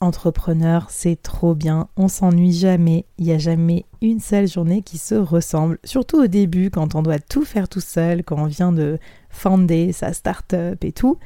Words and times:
Entrepreneur, 0.00 0.86
c'est 0.90 1.20
trop 1.20 1.56
bien, 1.56 1.88
on 1.96 2.06
s'ennuie 2.06 2.52
jamais, 2.52 3.04
il 3.18 3.24
n'y 3.24 3.32
a 3.32 3.38
jamais 3.38 3.84
une 4.00 4.20
seule 4.20 4.46
journée 4.46 4.82
qui 4.82 4.96
se 4.96 5.16
ressemble, 5.16 5.80
surtout 5.82 6.22
au 6.22 6.28
début 6.28 6.70
quand 6.70 6.94
on 6.94 7.02
doit 7.02 7.18
tout 7.18 7.44
faire 7.44 7.68
tout 7.68 7.80
seul, 7.80 8.22
quand 8.22 8.36
on 8.36 8.46
vient 8.46 8.70
de 8.70 9.00
fonder 9.28 9.90
sa 9.90 10.12
start-up 10.12 10.84
et 10.84 10.92
tout. 10.92 11.18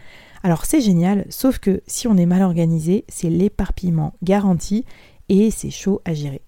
Alors 0.43 0.65
c'est 0.65 0.81
génial, 0.81 1.27
sauf 1.29 1.59
que 1.59 1.83
si 1.87 2.09
on 2.09 2.17
est 2.17 2.25
mal 2.25 2.41
organisé, 2.41 3.05
c'est 3.09 3.29
l'éparpillement 3.29 4.15
garanti 4.23 4.87
et 5.29 5.51
c'est 5.51 5.71
chaud 5.71 6.01
à 6.07 6.15
gérer. 6.15 6.41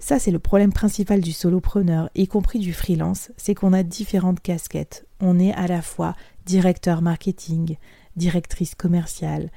Ça, 0.00 0.18
c'est 0.18 0.30
le 0.32 0.38
problème 0.40 0.72
principal 0.72 1.20
du 1.20 1.30
solopreneur, 1.32 2.10
y 2.16 2.26
compris 2.26 2.58
du 2.58 2.72
freelance, 2.72 3.30
c'est 3.36 3.54
qu'on 3.54 3.74
a 3.74 3.84
différentes 3.84 4.40
casquettes. 4.40 5.06
On 5.20 5.38
est 5.38 5.52
à 5.52 5.68
la 5.68 5.82
fois 5.82 6.16
directeur 6.46 7.00
marketing, 7.00 7.76
directrice 8.16 8.74
commerciale, 8.74 9.50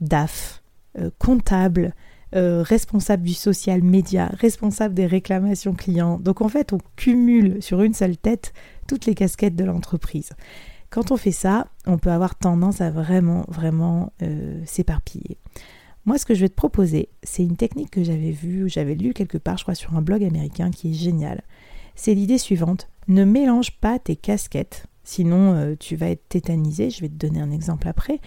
DAF, 0.00 0.59
euh, 0.98 1.10
comptable, 1.18 1.94
euh, 2.34 2.62
responsable 2.62 3.22
du 3.22 3.34
social 3.34 3.80
média, 3.82 4.26
responsable 4.34 4.94
des 4.94 5.06
réclamations 5.06 5.74
clients. 5.74 6.18
Donc 6.18 6.40
en 6.40 6.48
fait, 6.48 6.72
on 6.72 6.78
cumule 6.96 7.62
sur 7.62 7.82
une 7.82 7.94
seule 7.94 8.16
tête 8.16 8.52
toutes 8.88 9.06
les 9.06 9.14
casquettes 9.14 9.54
de 9.54 9.64
l'entreprise. 9.64 10.30
Quand 10.90 11.12
on 11.12 11.16
fait 11.16 11.30
ça, 11.30 11.68
on 11.86 11.98
peut 11.98 12.10
avoir 12.10 12.34
tendance 12.34 12.80
à 12.80 12.90
vraiment, 12.90 13.44
vraiment 13.46 14.12
euh, 14.22 14.60
s'éparpiller. 14.64 15.38
Moi, 16.06 16.18
ce 16.18 16.26
que 16.26 16.34
je 16.34 16.40
vais 16.40 16.48
te 16.48 16.54
proposer, 16.54 17.08
c'est 17.22 17.44
une 17.44 17.56
technique 17.56 17.90
que 17.90 18.02
j'avais 18.02 18.32
vue, 18.32 18.68
j'avais 18.68 18.96
lu 18.96 19.12
quelque 19.12 19.38
part, 19.38 19.58
je 19.58 19.62
crois, 19.62 19.76
sur 19.76 19.94
un 19.94 20.02
blog 20.02 20.24
américain 20.24 20.72
qui 20.72 20.90
est 20.90 20.94
génial. 20.94 21.42
C'est 21.94 22.14
l'idée 22.14 22.38
suivante 22.38 22.88
ne 23.06 23.24
mélange 23.24 23.72
pas 23.78 23.98
tes 23.98 24.16
casquettes, 24.16 24.86
sinon 25.04 25.76
tu 25.78 25.96
vas 25.96 26.08
être 26.08 26.28
tétanisé. 26.28 26.90
Je 26.90 27.00
vais 27.00 27.08
te 27.08 27.14
donner 27.14 27.40
un 27.40 27.50
exemple 27.50 27.88
après 27.88 28.20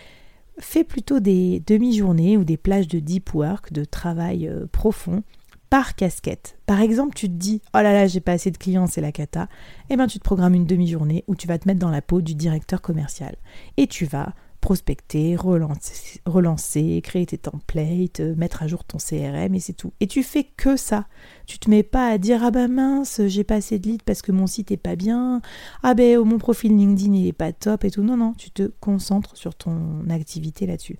fais 0.59 0.83
plutôt 0.83 1.19
des 1.19 1.61
demi-journées 1.65 2.37
ou 2.37 2.43
des 2.43 2.57
plages 2.57 2.87
de 2.87 2.99
deep 2.99 3.33
work, 3.33 3.73
de 3.73 3.85
travail 3.85 4.47
euh, 4.47 4.65
profond, 4.71 5.23
par 5.69 5.95
casquette. 5.95 6.57
Par 6.67 6.81
exemple, 6.81 7.15
tu 7.15 7.27
te 7.27 7.33
dis 7.33 7.61
Oh 7.73 7.77
là 7.79 7.93
là, 7.93 8.05
j'ai 8.05 8.19
pas 8.19 8.33
assez 8.33 8.51
de 8.51 8.57
clients, 8.57 8.85
c'est 8.85 9.01
la 9.01 9.11
cata. 9.11 9.47
Eh 9.89 9.95
bien, 9.95 10.07
tu 10.07 10.19
te 10.19 10.23
programmes 10.23 10.53
une 10.53 10.67
demi-journée 10.67 11.23
où 11.27 11.35
tu 11.35 11.47
vas 11.47 11.57
te 11.57 11.67
mettre 11.67 11.79
dans 11.79 11.89
la 11.89 12.01
peau 12.01 12.21
du 12.21 12.35
directeur 12.35 12.81
commercial. 12.81 13.35
Et 13.77 13.87
tu 13.87 14.05
vas 14.05 14.33
prospecter, 14.63 15.35
relancer, 15.35 17.01
créer 17.01 17.25
tes 17.25 17.37
templates, 17.37 18.21
euh, 18.21 18.33
mettre 18.35 18.63
à 18.63 18.67
jour 18.67 18.85
ton 18.85 18.97
CRM 18.97 19.53
et 19.53 19.59
c'est 19.59 19.73
tout. 19.73 19.91
Et 19.99 20.07
tu 20.07 20.23
fais 20.23 20.45
que 20.45 20.77
ça. 20.77 21.05
Tu 21.45 21.59
te 21.59 21.69
mets 21.69 21.83
pas 21.83 22.07
à 22.07 22.17
dire 22.17 22.41
ah 22.45 22.49
bah 22.49 22.69
mince, 22.69 23.19
j'ai 23.27 23.43
pas 23.43 23.55
assez 23.55 23.77
de 23.77 23.89
leads 23.89 24.05
parce 24.05 24.21
que 24.21 24.31
mon 24.31 24.47
site 24.47 24.71
est 24.71 24.77
pas 24.77 24.95
bien, 24.95 25.41
ah 25.83 25.93
ben 25.93 26.17
mon 26.19 26.37
profil 26.37 26.77
LinkedIn 26.77 27.13
il 27.13 27.27
est 27.27 27.33
pas 27.33 27.51
top 27.51 27.83
et 27.83 27.91
tout. 27.91 28.03
Non 28.03 28.15
non, 28.15 28.33
tu 28.37 28.51
te 28.51 28.71
concentres 28.79 29.35
sur 29.35 29.53
ton 29.53 30.09
activité 30.09 30.65
là-dessus. 30.65 30.97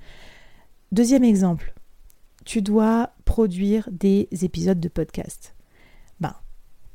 Deuxième 0.92 1.24
exemple, 1.24 1.74
tu 2.44 2.62
dois 2.62 3.12
produire 3.24 3.88
des 3.94 4.28
épisodes 4.42 4.82
de 4.82 4.90
podcast 4.90 5.53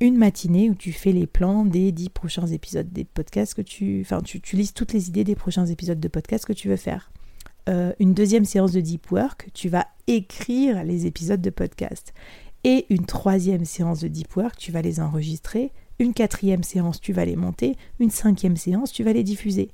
une 0.01 0.17
matinée 0.17 0.71
où 0.71 0.75
tu 0.75 0.93
fais 0.93 1.13
les 1.13 1.27
plans 1.27 1.65
des 1.65 1.93
dix 1.93 2.09
prochains 2.09 2.47
épisodes 2.47 2.91
des 2.93 3.05
podcasts 3.05 3.55
que 3.55 3.63
tu... 3.63 4.01
Enfin, 4.03 4.21
tu, 4.23 4.41
tu 4.41 4.57
lises 4.57 4.73
toutes 4.73 4.93
les 4.93 5.09
idées 5.09 5.25
des 5.25 5.35
prochains 5.35 5.67
épisodes 5.67 6.01
de 6.01 6.09
podcast 6.09 6.45
que 6.45 6.53
tu 6.53 6.69
veux 6.69 6.77
faire. 6.77 7.11
Euh, 7.69 7.93
une 7.99 8.15
deuxième 8.15 8.45
séance 8.45 8.73
de 8.73 8.81
deep 8.81 9.11
work, 9.11 9.51
tu 9.53 9.69
vas 9.69 9.87
écrire 10.07 10.85
les 10.85 11.07
épisodes 11.07 11.41
de 11.41 11.51
podcast. 11.51 12.15
Et 12.65 12.87
une 12.91 13.07
troisième 13.07 13.65
séance 13.65 14.01
de 14.01 14.09
deep 14.09 14.35
work, 14.37 14.57
tu 14.57 14.73
vas 14.73 14.83
les 14.83 15.01
enregistrer. 15.01 15.73
Une 15.99 16.15
quatrième 16.15 16.63
séance, 16.63 17.01
tu 17.01 17.13
vas 17.13 17.25
les 17.25 17.37
monter. 17.37 17.77
Une 17.99 18.11
cinquième 18.11 18.57
séance, 18.57 18.93
tu 18.93 19.03
vas 19.03 19.13
les 19.13 19.25
diffuser. 19.25 19.73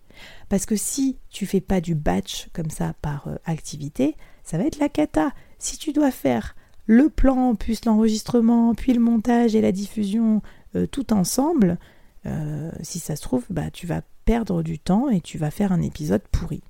Parce 0.49 0.65
que 0.65 0.77
si 0.77 1.19
tu 1.29 1.45
fais 1.45 1.61
pas 1.61 1.81
du 1.81 1.95
batch 1.95 2.49
comme 2.53 2.71
ça 2.71 2.95
par 3.03 3.29
euh, 3.29 3.37
activité, 3.45 4.17
ça 4.43 4.59
va 4.59 4.65
être 4.65 4.79
la 4.79 4.89
cata. 4.89 5.33
Si 5.59 5.77
tu 5.77 5.93
dois 5.93 6.11
faire 6.11 6.57
le 6.87 7.09
plan, 7.09 7.55
puis 7.55 7.78
l'enregistrement, 7.87 8.75
puis 8.75 8.93
le 8.93 9.00
montage 9.00 9.55
et 9.55 9.61
la 9.61 9.72
diffusion 9.72 10.43
euh, 10.77 10.87
tout 10.87 11.12
ensemble, 11.12 11.78
euh, 12.27 12.71
si 12.83 12.99
ça 12.99 13.17
se 13.17 13.22
trouve, 13.22 13.45
bah, 13.50 13.71
tu 13.71 13.87
vas 13.87 14.03
perdre 14.25 14.62
du 14.62 14.78
temps 14.78 15.09
et 15.09 15.21
tu 15.21 15.39
vas 15.39 15.50
faire 15.50 15.72
un 15.72 15.83
épisode 15.83 16.22
pourri. 16.31 16.62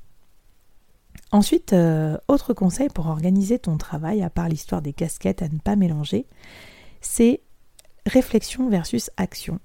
Ensuite, 1.32 1.72
euh, 1.72 2.16
autre 2.28 2.54
conseil 2.54 2.88
pour 2.88 3.06
organiser 3.06 3.58
ton 3.58 3.76
travail, 3.76 4.22
à 4.22 4.30
part 4.30 4.48
l'histoire 4.48 4.82
des 4.82 4.92
casquettes 4.92 5.42
à 5.42 5.48
ne 5.48 5.58
pas 5.58 5.76
mélanger, 5.76 6.26
c'est 7.00 7.40
réflexion 8.06 8.68
versus 8.68 9.10
action. 9.16 9.58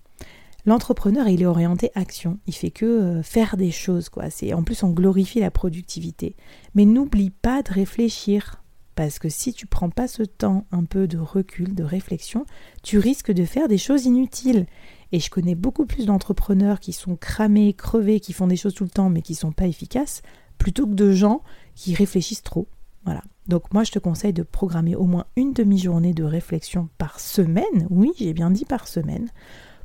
L'entrepreneur, 0.66 1.28
il 1.28 1.42
est 1.42 1.48
orienté 1.48 1.92
action. 1.96 2.40
Il 2.46 2.54
fait 2.54 2.72
que 2.72 3.22
faire 3.24 3.58
des 3.58 3.72
choses, 3.72 4.10
quoi. 4.10 4.26
En 4.54 4.64
plus 4.64 4.84
on 4.84 4.90
glorifie 4.90 5.40
la 5.40 5.52
productivité. 5.52 6.36
Mais 6.76 6.86
n'oublie 6.86 7.30
pas 7.30 7.62
de 7.64 7.72
réfléchir. 7.72 8.59
Parce 9.00 9.18
que 9.18 9.30
si 9.30 9.54
tu 9.54 9.66
prends 9.66 9.90
pas 9.90 10.10
ce 10.10 10.24
temps 10.24 10.66
un 10.74 10.84
peu 10.84 11.08
de 11.08 11.18
recul, 11.18 11.74
de 11.74 11.86
réflexion, 11.86 12.46
tu 12.84 12.98
risques 12.98 13.32
de 13.32 13.46
faire 13.46 13.70
des 13.70 13.78
choses 13.78 14.04
inutiles. 14.04 14.66
Et 15.14 15.22
je 15.22 15.30
connais 15.30 15.56
beaucoup 15.56 15.86
plus 15.86 16.06
d'entrepreneurs 16.06 16.82
qui 16.82 16.92
sont 16.92 17.16
cramés, 17.16 17.72
crevés, 17.72 18.20
qui 18.20 18.34
font 18.34 18.46
des 18.46 18.58
choses 18.58 18.74
tout 18.74 18.84
le 18.84 18.90
temps 18.90 19.10
mais 19.10 19.22
qui 19.22 19.36
sont 19.36 19.54
pas 19.54 19.68
efficaces, 19.68 20.22
plutôt 20.58 20.86
que 20.86 20.96
de 20.96 21.14
gens 21.14 21.44
qui 21.76 21.96
réfléchissent 21.96 22.44
trop. 22.44 22.68
Voilà. 23.06 23.24
Donc 23.48 23.74
moi 23.74 23.86
je 23.86 23.92
te 23.92 24.00
conseille 24.00 24.34
de 24.34 24.44
programmer 24.44 24.98
au 24.98 25.06
moins 25.06 25.28
une 25.38 25.54
demi-journée 25.54 26.14
de 26.14 26.26
réflexion 26.26 26.90
par 26.98 27.22
semaine. 27.22 27.88
Oui, 27.90 28.12
j'ai 28.18 28.34
bien 28.34 28.52
dit 28.52 28.66
par 28.66 28.86
semaine 28.86 29.30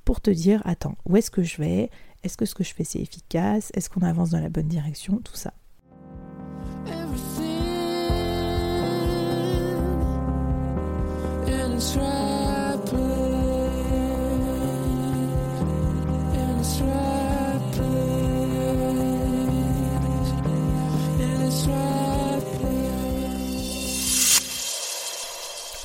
pour 0.05 0.21
te 0.23 0.31
dire 0.33 0.61
attends, 0.65 0.97
où 1.07 1.17
est-ce 1.17 1.31
que 1.31 1.45
je 1.45 1.59
vais? 1.59 1.89
Est-ce 2.25 2.37
que 2.37 2.47
ce 2.47 2.57
que 2.57 2.65
je 2.65 2.75
fais 2.75 2.83
c'est 2.83 2.99
efficace? 2.99 3.71
Est-ce 3.75 3.89
qu'on 3.91 4.03
avance 4.03 4.31
dans 4.31 4.41
la 4.41 4.49
bonne 4.49 4.67
direction? 4.67 5.19
Tout 5.19 5.37
ça. 5.37 5.55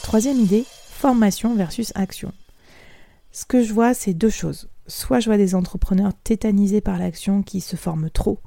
Troisième 0.04 0.40
idée, 0.40 0.66
formation 0.90 1.56
versus 1.56 1.92
action. 1.96 2.34
Ce 3.32 3.46
que 3.46 3.64
je 3.64 3.74
vois, 3.74 3.94
c'est 3.94 4.14
deux 4.14 4.30
choses. 4.30 4.68
Soit 4.88 5.20
je 5.20 5.26
vois 5.26 5.38
des 5.38 5.56
entrepreneurs 5.56 6.14
tétanisés 6.24 6.82
par 6.82 6.98
l'action 6.98 7.42
qui 7.42 7.62
se 7.62 7.76
forment 7.76 8.10
trop. 8.10 8.40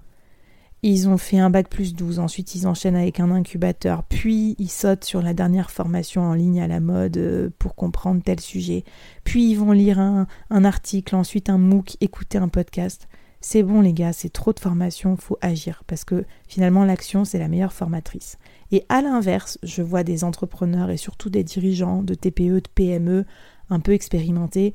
Ils 0.84 1.08
ont 1.08 1.16
fait 1.16 1.38
un 1.38 1.48
bac 1.48 1.68
plus 1.68 1.94
12, 1.94 2.18
ensuite 2.18 2.56
ils 2.56 2.66
enchaînent 2.66 2.96
avec 2.96 3.20
un 3.20 3.30
incubateur, 3.30 4.02
puis 4.02 4.56
ils 4.58 4.68
sautent 4.68 5.04
sur 5.04 5.22
la 5.22 5.32
dernière 5.32 5.70
formation 5.70 6.22
en 6.22 6.34
ligne 6.34 6.60
à 6.60 6.66
la 6.66 6.80
mode 6.80 7.18
euh, 7.18 7.50
pour 7.60 7.76
comprendre 7.76 8.20
tel 8.20 8.40
sujet, 8.40 8.82
puis 9.22 9.48
ils 9.48 9.54
vont 9.54 9.70
lire 9.70 10.00
un, 10.00 10.26
article, 10.50 11.14
ensuite 11.14 11.50
un 11.50 11.58
MOOC, 11.58 11.98
écouter 12.00 12.38
un 12.38 12.48
podcast. 12.48 13.06
C'est 13.40 13.62
bon 13.62 13.80
les 13.80 13.92
gars, 13.92 14.12
c'est 14.12 14.32
trop 14.32 14.52
de 14.52 14.58
formation, 14.58 15.16
faut 15.16 15.38
agir, 15.40 15.84
parce 15.86 16.02
que 16.02 16.24
finalement 16.48 16.84
l'action 16.84 17.24
c'est 17.24 17.38
la 17.38 17.46
meilleure 17.46 17.72
formatrice. 17.72 18.36
Et 18.72 18.84
à 18.88 19.02
l'inverse, 19.02 19.60
je 19.62 19.82
vois 19.82 20.02
des 20.02 20.24
entrepreneurs 20.24 20.90
et 20.90 20.96
surtout 20.96 21.30
des 21.30 21.44
dirigeants 21.44 22.02
de 22.02 22.14
TPE, 22.14 22.60
de 22.60 22.68
PME 22.74 23.24
un 23.70 23.78
peu 23.78 23.92
expérimentés 23.92 24.74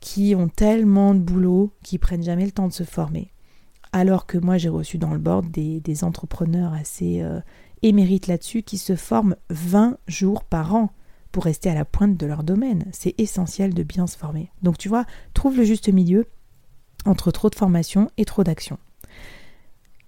qui 0.00 0.34
ont 0.34 0.48
tellement 0.48 1.14
de 1.14 1.20
boulot 1.20 1.72
qu'ils 1.84 2.00
prennent 2.00 2.24
jamais 2.24 2.44
le 2.44 2.50
temps 2.50 2.66
de 2.66 2.72
se 2.72 2.82
former. 2.82 3.30
Alors 3.94 4.26
que 4.26 4.38
moi, 4.38 4.58
j'ai 4.58 4.68
reçu 4.68 4.98
dans 4.98 5.12
le 5.12 5.20
board 5.20 5.52
des, 5.52 6.02
entrepreneurs 6.02 6.74
assez 6.74 7.22
euh, 7.22 7.38
émérites 7.82 8.26
là-dessus 8.26 8.64
qui 8.64 8.76
se 8.76 8.96
forment 8.96 9.36
20 9.50 9.98
jours 10.08 10.42
par 10.42 10.74
an 10.74 10.90
pour 11.30 11.44
rester 11.44 11.70
à 11.70 11.74
la 11.74 11.84
pointe 11.84 12.16
de 12.16 12.26
leur 12.26 12.42
domaine. 12.42 12.86
C'est 12.90 13.14
essentiel 13.18 13.72
de 13.72 13.84
bien 13.84 14.08
se 14.08 14.18
former. 14.18 14.50
Donc 14.62 14.78
tu 14.78 14.88
vois, 14.88 15.04
trouve 15.32 15.56
le 15.56 15.62
juste 15.62 15.88
milieu 15.88 16.26
entre 17.04 17.30
trop 17.30 17.50
de 17.50 17.54
formation 17.54 18.10
et 18.16 18.24
trop 18.24 18.42
d'action. 18.42 18.78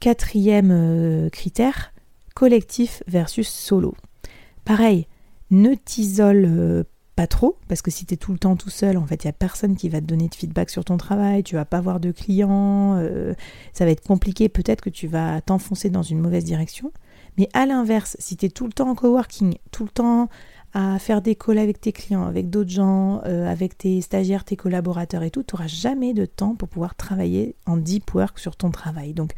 Quatrième 0.00 0.72
euh, 0.72 1.30
critère, 1.30 1.92
collectif 2.34 3.04
versus 3.06 3.48
solo. 3.48 3.94
Pareil, 4.64 5.06
ne 5.52 5.74
t'isole 5.74 6.44
euh, 6.44 6.82
pas 7.16 7.26
trop, 7.26 7.56
parce 7.66 7.80
que 7.80 7.90
si 7.90 8.04
tu 8.04 8.14
es 8.14 8.16
tout 8.18 8.32
le 8.32 8.38
temps 8.38 8.56
tout 8.56 8.70
seul, 8.70 8.98
en 8.98 9.06
fait, 9.06 9.24
il 9.24 9.26
n'y 9.26 9.30
a 9.30 9.32
personne 9.32 9.74
qui 9.74 9.88
va 9.88 10.00
te 10.00 10.06
donner 10.06 10.28
de 10.28 10.34
feedback 10.34 10.68
sur 10.68 10.84
ton 10.84 10.98
travail, 10.98 11.42
tu 11.42 11.54
vas 11.54 11.64
pas 11.64 11.78
avoir 11.78 11.98
de 11.98 12.12
clients, 12.12 12.94
euh, 12.98 13.32
ça 13.72 13.86
va 13.86 13.90
être 13.90 14.06
compliqué, 14.06 14.50
peut-être 14.50 14.82
que 14.82 14.90
tu 14.90 15.08
vas 15.08 15.40
t'enfoncer 15.40 15.88
dans 15.88 16.02
une 16.02 16.20
mauvaise 16.20 16.44
direction. 16.44 16.92
Mais 17.38 17.48
à 17.54 17.64
l'inverse, 17.64 18.16
si 18.20 18.36
tu 18.36 18.46
es 18.46 18.48
tout 18.50 18.66
le 18.66 18.72
temps 18.72 18.90
en 18.90 18.94
coworking, 18.94 19.54
tout 19.70 19.84
le 19.84 19.90
temps 19.90 20.28
à 20.74 20.98
faire 20.98 21.22
des 21.22 21.34
calls 21.34 21.58
avec 21.58 21.80
tes 21.80 21.92
clients, 21.92 22.26
avec 22.26 22.50
d'autres 22.50 22.70
gens, 22.70 23.22
euh, 23.24 23.50
avec 23.50 23.78
tes 23.78 24.02
stagiaires, 24.02 24.44
tes 24.44 24.56
collaborateurs 24.56 25.22
et 25.22 25.30
tout, 25.30 25.42
tu 25.42 25.54
n'auras 25.54 25.68
jamais 25.68 26.12
de 26.12 26.26
temps 26.26 26.54
pour 26.54 26.68
pouvoir 26.68 26.94
travailler 26.96 27.56
en 27.64 27.78
deep 27.78 28.14
work 28.14 28.38
sur 28.38 28.56
ton 28.56 28.70
travail. 28.70 29.14
Donc 29.14 29.32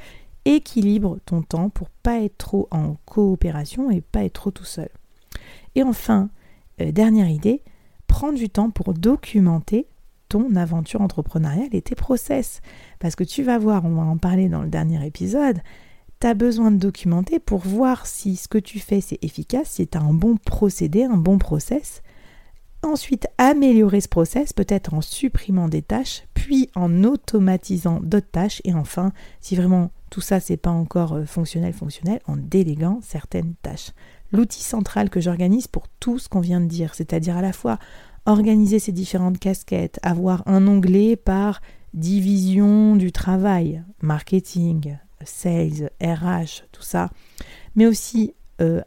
équilibre 0.45 1.19
ton 1.27 1.43
temps 1.43 1.69
pour 1.69 1.91
pas 1.91 2.21
être 2.23 2.39
trop 2.39 2.67
en 2.73 2.97
coopération 3.05 3.89
et 3.91 4.01
pas 4.01 4.25
être 4.25 4.33
trop 4.33 4.51
tout 4.51 4.65
seul. 4.65 4.89
Et 5.77 5.85
enfin, 5.85 6.29
euh, 6.81 6.93
dernière 6.93 7.29
idée, 7.29 7.63
prends 8.07 8.33
du 8.33 8.51
temps 8.51 8.71
pour 8.71 8.95
documenter 8.95 9.87
ton 10.29 10.57
aventure 10.57 11.01
entrepreneuriale 11.01 11.69
et 11.73 11.83
tes 11.83 11.95
process. 11.95 12.61
Parce 12.99 13.17
que 13.17 13.25
tu 13.25 13.43
vas 13.43 13.59
voir, 13.59 13.85
on 13.85 13.95
va 13.95 14.03
en 14.03 14.19
parler 14.19 14.49
dans 14.49 14.63
le 14.63 14.69
dernier 14.69 15.05
épisode, 15.07 15.61
tu 16.21 16.27
as 16.27 16.35
besoin 16.35 16.71
de 16.71 16.77
documenter 16.77 17.39
pour 17.39 17.61
voir 17.61 18.07
si 18.07 18.37
ce 18.37 18.49
que 18.49 18.59
tu 18.59 18.81
fais 18.81 19.01
c'est 19.01 19.23
efficace, 19.23 19.71
si 19.71 19.87
tu 19.87 19.97
as 19.97 20.01
un 20.01 20.13
bon 20.13 20.37
procédé, 20.37 21.05
un 21.05 21.17
bon 21.17 21.39
process. 21.39 22.03
Ensuite, 22.83 23.27
améliorer 23.39 24.01
ce 24.01 24.09
process, 24.09 24.53
peut-être 24.53 24.95
en 24.95 25.01
supprimant 25.01 25.69
des 25.69 25.83
tâches, 25.83 26.23
puis 26.35 26.71
en 26.77 27.03
automatisant 27.03 27.99
d'autres 28.01 28.31
tâches. 28.31 28.63
Et 28.65 28.73
enfin, 28.73 29.13
si 29.41 29.57
vraiment 29.57 29.91
tout 30.11 30.21
ça 30.21 30.41
c'est 30.41 30.57
pas 30.57 30.71
encore 30.71 31.15
euh, 31.15 31.25
fonctionnel, 31.25 31.73
fonctionnel, 31.73 32.21
en 32.27 32.37
déléguant 32.37 33.01
certaines 33.03 33.55
tâches 33.63 33.93
l'outil 34.33 34.63
central 34.63 35.11
que 35.11 35.21
j'organise 35.21 35.67
pour 35.67 35.89
tout 36.01 36.19
ce 36.19 36.29
qu'on 36.29 36.41
vient 36.41 36.61
de 36.61 36.67
dire, 36.67 36.95
c'est-à-dire 36.95 37.37
à 37.37 37.43
la 37.43 37.53
fois 37.53 37.79
organiser 38.27 38.79
ces 38.79 38.93
différentes 38.93 39.39
casquettes, 39.39 39.99
avoir 40.03 40.43
un 40.47 40.67
onglet 40.67 41.17
par 41.17 41.61
division 41.95 42.97
du 42.97 43.13
travail, 43.13 43.83
marketing, 44.03 44.99
sales, 45.25 45.91
RH, 46.03 46.65
tout 46.73 46.83
ça, 46.83 47.11
mais 47.75 47.87
aussi 47.87 48.35
euh, 48.61 48.83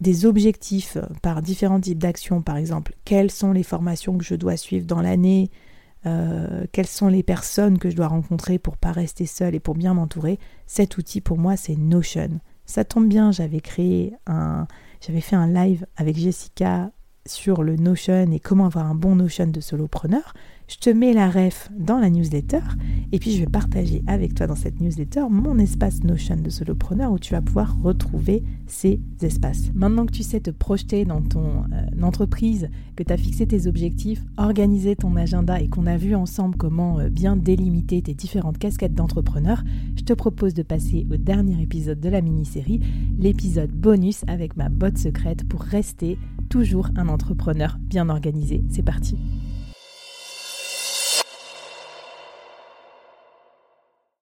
des 0.00 0.26
objectifs 0.26 0.98
par 1.22 1.42
différents 1.42 1.80
types 1.80 1.98
d'actions, 1.98 2.42
par 2.42 2.56
exemple, 2.56 2.94
quelles 3.04 3.30
sont 3.30 3.52
les 3.52 3.62
formations 3.62 4.18
que 4.18 4.24
je 4.24 4.34
dois 4.34 4.56
suivre 4.56 4.86
dans 4.86 5.02
l'année, 5.02 5.50
euh, 6.06 6.64
quelles 6.72 6.86
sont 6.86 7.08
les 7.08 7.22
personnes 7.22 7.78
que 7.78 7.90
je 7.90 7.96
dois 7.96 8.08
rencontrer 8.08 8.58
pour 8.58 8.76
pas 8.76 8.92
rester 8.92 9.26
seule 9.26 9.54
et 9.54 9.60
pour 9.60 9.74
bien 9.74 9.94
m'entourer, 9.94 10.38
cet 10.66 10.96
outil 10.96 11.20
pour 11.20 11.38
moi 11.38 11.56
c'est 11.56 11.76
Notion. 11.76 12.40
Ça 12.70 12.84
tombe 12.84 13.08
bien, 13.08 13.32
j'avais 13.32 13.60
créé 13.60 14.14
un, 14.28 14.68
j'avais 15.00 15.20
fait 15.20 15.34
un 15.34 15.48
live 15.48 15.86
avec 15.96 16.16
Jessica 16.16 16.92
sur 17.26 17.62
le 17.62 17.76
Notion 17.76 18.32
et 18.32 18.40
comment 18.40 18.66
avoir 18.66 18.86
un 18.86 18.94
bon 18.94 19.16
Notion 19.16 19.46
de 19.46 19.60
solopreneur. 19.60 20.34
Je 20.68 20.76
te 20.76 20.88
mets 20.88 21.12
la 21.12 21.28
ref 21.28 21.68
dans 21.76 21.98
la 21.98 22.10
newsletter 22.10 22.60
et 23.10 23.18
puis 23.18 23.32
je 23.32 23.40
vais 23.40 23.50
partager 23.50 24.04
avec 24.06 24.34
toi 24.34 24.46
dans 24.46 24.54
cette 24.54 24.80
newsletter 24.80 25.24
mon 25.28 25.58
espace 25.58 26.04
Notion 26.04 26.36
de 26.36 26.48
solopreneur 26.48 27.10
où 27.10 27.18
tu 27.18 27.34
vas 27.34 27.42
pouvoir 27.42 27.76
retrouver 27.82 28.44
ces 28.66 29.00
espaces. 29.20 29.72
Maintenant 29.74 30.06
que 30.06 30.12
tu 30.12 30.22
sais 30.22 30.38
te 30.38 30.50
projeter 30.50 31.04
dans 31.04 31.22
ton 31.22 31.64
euh, 31.72 32.02
entreprise, 32.02 32.70
que 32.94 33.02
tu 33.02 33.12
as 33.12 33.16
fixé 33.16 33.46
tes 33.46 33.66
objectifs, 33.66 34.22
organisé 34.36 34.94
ton 34.94 35.16
agenda 35.16 35.60
et 35.60 35.68
qu'on 35.68 35.86
a 35.86 35.96
vu 35.96 36.14
ensemble 36.14 36.56
comment 36.56 37.00
euh, 37.00 37.08
bien 37.08 37.36
délimiter 37.36 38.00
tes 38.00 38.14
différentes 38.14 38.58
casquettes 38.58 38.94
d'entrepreneur, 38.94 39.64
je 39.96 40.04
te 40.04 40.12
propose 40.12 40.54
de 40.54 40.62
passer 40.62 41.06
au 41.10 41.16
dernier 41.16 41.60
épisode 41.60 42.00
de 42.00 42.08
la 42.08 42.20
mini-série, 42.20 42.80
l'épisode 43.18 43.72
bonus 43.72 44.22
avec 44.28 44.56
ma 44.56 44.68
botte 44.68 44.98
secrète 44.98 45.48
pour 45.48 45.62
rester 45.62 46.16
toujours 46.50 46.88
un 46.96 47.08
entrepreneur 47.08 47.78
bien 47.80 48.10
organisé. 48.10 48.62
C'est 48.68 48.82
parti. 48.82 49.16